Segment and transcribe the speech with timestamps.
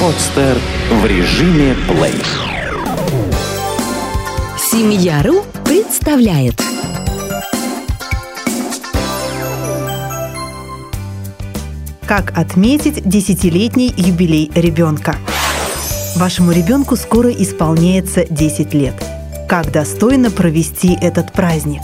[0.00, 0.58] Подстер
[0.90, 2.22] в режиме плей.
[4.58, 6.62] Семья.ру представляет
[12.06, 15.16] Как отметить десятилетний юбилей ребенка?
[16.14, 18.94] Вашему ребенку скоро исполняется 10 лет.
[19.48, 21.82] Как достойно провести этот праздник?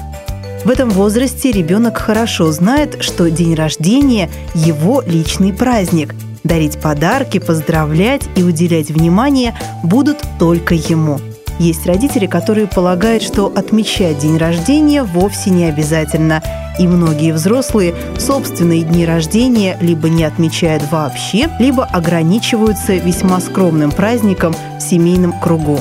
[0.64, 6.14] В этом возрасте ребенок хорошо знает, что день рождения– его личный праздник.
[6.44, 11.20] Дарить подарки, поздравлять и уделять внимание будут только ему–
[11.62, 16.42] есть родители, которые полагают, что отмечать день рождения вовсе не обязательно.
[16.78, 24.54] И многие взрослые собственные дни рождения либо не отмечают вообще, либо ограничиваются весьма скромным праздником
[24.78, 25.78] в семейном кругу.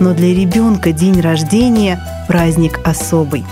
[0.00, 3.44] Но для ребенка день рождения– праздник особый.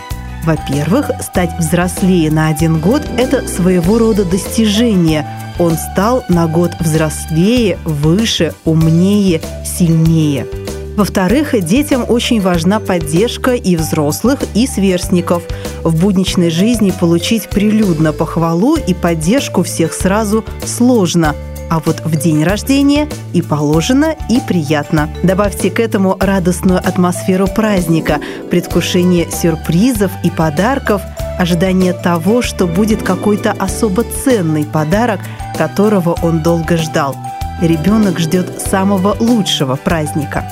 [0.45, 5.27] Во-первых, стать взрослее на один год– это своего рода достижение.
[5.59, 10.47] Он стал на год взрослее, выше, умнее, сильнее–
[11.01, 15.45] во-вторых, детям очень важна поддержка и взрослых, и сверстников.
[15.83, 21.35] В будничной жизни получить прилюдно похвалу и поддержку всех сразу сложно–
[21.71, 25.09] а вот в день рождения и положено, и приятно.
[25.23, 28.19] Добавьте к этому радостную атмосферу праздника,
[28.51, 31.01] предвкушение сюрпризов и подарков,
[31.39, 35.21] ожидание того, что будет какой-то особо ценный подарок,
[35.57, 37.17] которого он долго ждал.
[37.63, 40.45] Ребенок ждет самого лучшего праздника.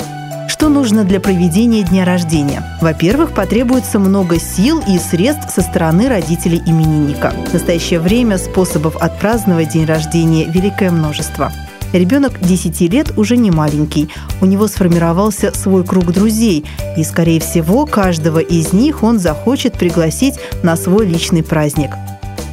[0.58, 2.64] Что нужно для проведения дня рождения?
[2.80, 7.32] Во-первых, потребуется много сил и средств со стороны родителей именинника.
[7.46, 11.52] В настоящее время способов отпраздновать день рождения великое множество.
[11.92, 14.08] Ребенок 10 лет уже не маленький.
[14.40, 16.64] У него сформировался свой круг друзей,
[16.96, 21.92] и, скорее всего, каждого из них он захочет пригласить на свой личный праздник–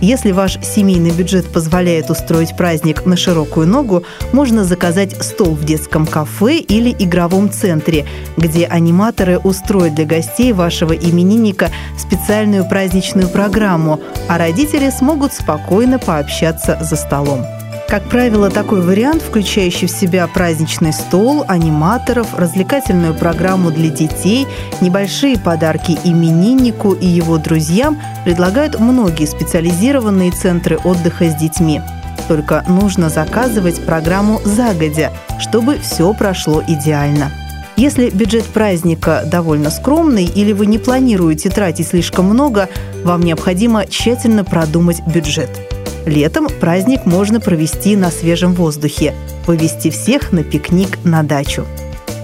[0.06, 4.03] если ваш семейный бюджет позволяет устроить праздник на широкую ногу,
[4.34, 8.06] можно заказать стол в детском кафе или игровом центре,
[8.38, 16.78] где аниматоры устроят для гостей вашего именинника специальную праздничную программу, а родители смогут спокойно пообщаться
[16.81, 17.46] за столом.
[17.88, 24.47] Как правило, такой вариант, включающий в себя праздничный стол, аниматоров, развлекательную программу для детей,
[24.81, 31.79] небольшие подарки имениннику и его друзьям, предлагают многие специализированные центры отдыха с детьми.
[32.28, 37.31] Только нужно заказывать программу загодя, чтобы все прошло идеально.
[37.78, 42.67] Если бюджет праздника довольно скромный или вы не планируете тратить слишком много,
[43.03, 45.50] вам необходимо тщательно продумать бюджет–
[46.06, 49.13] Летом праздник можно провести на свежем воздухе,
[49.47, 51.66] вывести всех на пикник на дачу.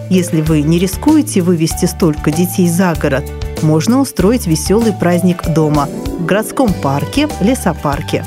[0.10, 3.24] Если вы не рискуете вывести столько детей за город,
[3.62, 8.26] можно устроить веселый праздник дома в городском парке, лесопарке.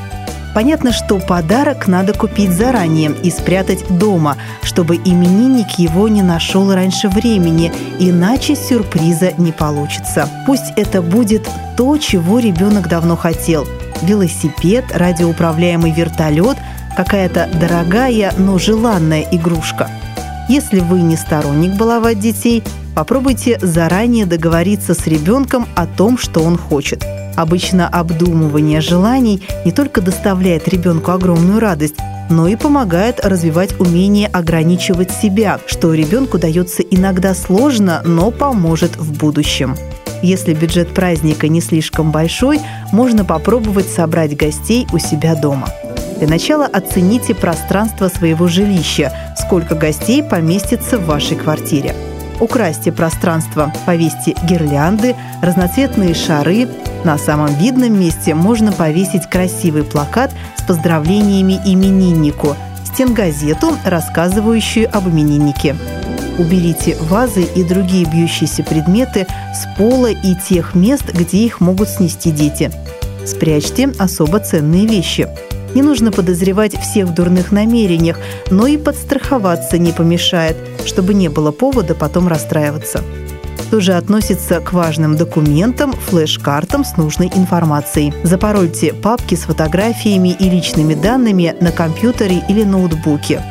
[0.55, 7.09] Понятно, что подарок надо купить заранее и спрятать дома, чтобы именинник его не нашел раньше
[7.09, 10.29] времени, иначе сюрприза не получится.
[10.47, 13.67] Пусть это будет то, чего ребенок давно хотел–
[14.03, 16.57] велосипед, радиоуправляемый вертолет,
[16.97, 19.91] какая-то дорогая, но желанная игрушка.
[20.49, 22.63] Если вы не сторонник баловать детей,
[22.95, 27.05] попробуйте заранее договориться с ребенком о том, что он хочет.
[27.37, 31.97] Обычно обдумывание желаний не только доставляет ребенку огромную радость,
[32.31, 39.19] но и помогает развивать умение ограничивать себя, что ребенку дается иногда сложно, но поможет в
[39.19, 39.77] будущем.
[40.23, 42.61] Если бюджет праздника не слишком большой,
[42.93, 45.69] можно попробовать собрать гостей у себя дома.
[46.19, 51.95] Для начала оцените пространство своего жилища, сколько гостей поместится в вашей квартире.
[52.41, 56.69] Украсьте пространство, повесьте гирлянды, разноцветные шары.
[57.05, 62.57] На самом видном месте можно повесить красивый плакат с поздравлениями имениннику,
[62.87, 65.77] стенгазету, рассказывающую об имениннике.
[66.39, 72.31] Уберите вазы и другие бьющиеся предметы с пола и тех мест, где их могут снести
[72.31, 72.73] дети.
[73.27, 75.29] Спрячьте особо ценные вещи.
[75.75, 78.19] Не нужно подозревать всех в дурных намерениях,
[78.51, 83.03] но и подстраховаться не помешает, чтобы не было повода потом расстраиваться.
[83.71, 88.13] Тоже относится к важным документам, флеш-картам с нужной информацией.
[88.23, 93.43] Запорольте папки с фотографиями и личными данными на компьютере или ноутбуке.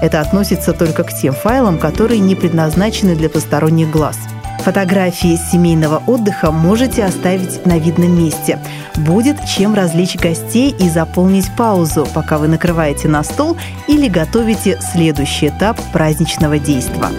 [0.00, 4.18] Это относится только к тем файлам, которые не предназначены для посторонних глаз.
[4.64, 8.60] Фотографии семейного отдыха можете оставить на видном месте.
[8.96, 13.56] Будет чем развлечь гостей и заполнить паузу, пока вы накрываете на стол
[13.88, 17.10] или готовите следующий этап праздничного действа.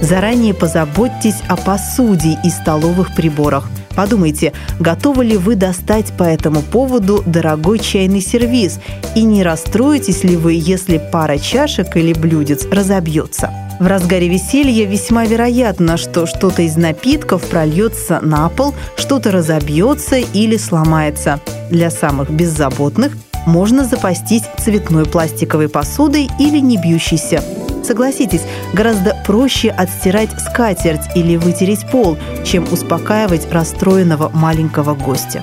[0.00, 3.68] Заранее позаботьтесь о посуде и столовых приборах.
[3.96, 8.78] Подумайте, готовы ли вы достать по этому поводу дорогой чайный сервиз
[9.16, 13.50] и не расстроитесь ли вы, если пара чашек или блюдец разобьется.
[13.80, 20.56] В разгаре веселья весьма вероятно, что что-то из напитков прольется на пол, что-то разобьется или
[20.56, 21.40] сломается.
[21.70, 23.16] Для самых беззаботных
[23.46, 27.42] можно запастись цветной пластиковой посудой или не бьющейся.
[27.84, 28.42] Согласитесь,
[28.72, 35.42] гораздо проще отстирать скатерть или вытереть пол, чем успокаивать расстроенного маленького гостя.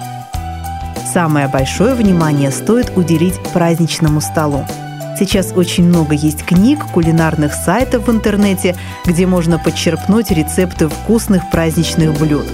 [1.14, 4.66] Самое большое внимание стоит уделить праздничному столу.
[5.18, 12.20] Сейчас очень много есть книг, кулинарных сайтов в интернете, где можно подчерпнуть рецепты вкусных праздничных
[12.20, 12.46] блюд.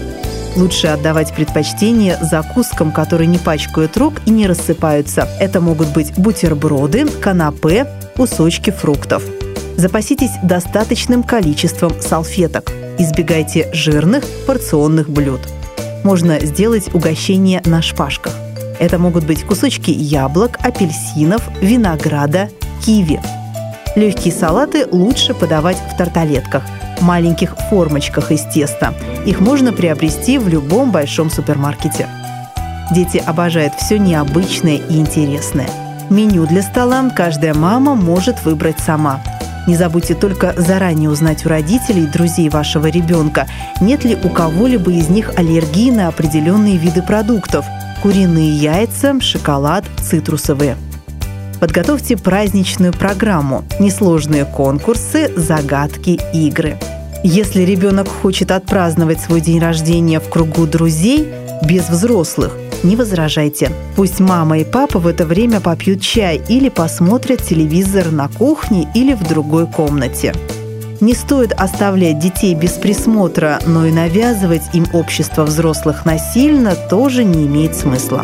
[0.55, 5.27] Лучше отдавать предпочтение закускам, которые не пачкают рук и не рассыпаются.
[5.39, 9.23] Это могут быть бутерброды, канапе, кусочки фруктов–
[9.77, 12.71] Запаситесь достаточным количеством салфеток.
[12.97, 15.41] Избегайте жирных порционных блюд.
[16.03, 18.33] Можно сделать угощение на шпажках.
[18.79, 22.49] Это могут быть кусочки яблок, апельсинов, винограда,
[22.85, 23.21] киви.
[23.95, 26.63] Легкие салаты лучше подавать в тарталетках,
[27.01, 28.93] маленьких формочках из теста.
[29.25, 32.07] Их можно приобрести в любом большом супермаркете.
[32.91, 35.69] Дети обожают все необычное и интересное.
[36.09, 39.21] Меню для стола каждая мама может выбрать сама–
[39.67, 43.47] не забудьте только заранее узнать у родителей друзей вашего ребенка,
[43.79, 47.65] нет ли у кого-либо из них аллергии на определенные виды продуктов–
[48.01, 50.75] куриные яйца, шоколад, цитрусовые.
[51.59, 56.77] Подготовьте праздничную программу, несложные конкурсы, загадки, игры.
[57.23, 61.29] Если ребенок хочет отпраздновать свой день рождения в кругу друзей,
[61.63, 63.71] без взрослых, не возражайте.
[63.95, 69.13] Пусть мама и папа в это время попьют чай или посмотрят телевизор на кухне или
[69.13, 70.33] в другой комнате.
[70.99, 77.47] Не стоит оставлять детей без присмотра, но и навязывать им общество взрослых насильно тоже не
[77.47, 78.23] имеет смысла.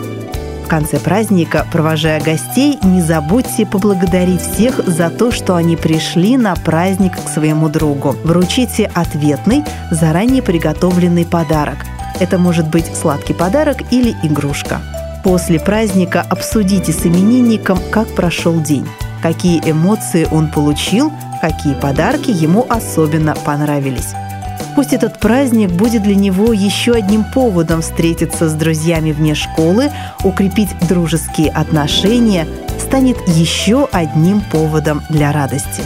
[0.64, 6.56] В конце праздника, провожая гостей, не забудьте поблагодарить всех за то, что они пришли на
[6.56, 8.16] праздник к своему другу.
[8.24, 11.78] Вручите ответный, заранее приготовленный подарок–
[12.20, 14.82] это может быть сладкий подарок или игрушка.
[15.24, 18.88] После праздника обсудите с именинником, как прошел день,
[19.22, 21.12] какие эмоции он получил,
[21.42, 24.14] какие подарки ему особенно понравились.
[24.76, 29.92] Пусть этот праздник будет для него еще одним поводом встретиться с друзьями вне школы,
[30.24, 32.48] укрепить дружеские отношения,
[32.80, 35.82] станет еще одним поводом для радости.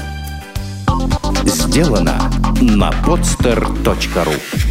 [1.46, 2.30] Сделано
[2.60, 4.71] на podster.ru